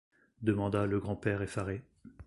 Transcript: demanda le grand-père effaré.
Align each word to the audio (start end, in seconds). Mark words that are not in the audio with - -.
demanda 0.41 0.87
le 0.87 0.99
grand-père 0.99 1.43
effaré. 1.43 1.83